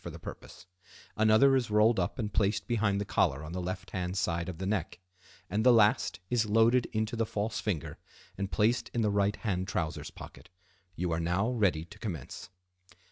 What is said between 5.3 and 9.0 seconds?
and the last is loaded into the false finger and placed